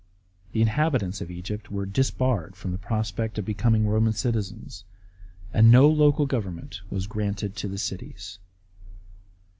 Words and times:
The 0.53 0.63
inhabitants 0.63 1.21
of 1.21 1.29
Egypt 1.29 1.69
were 1.71 1.85
debarred 1.85 2.55
from 2.55 2.71
the 2.71 2.79
prospect 2.79 3.37
of 3.37 3.45
becoming 3.45 3.85
Roman 3.85 4.13
citizens, 4.13 4.83
and 5.53 5.69
no 5.69 5.87
local 5.87 6.25
government 6.25 6.81
was 6.89 7.05
granted 7.05 7.55
to 7.57 7.67
the 7.67 7.77
cities. 7.77 8.39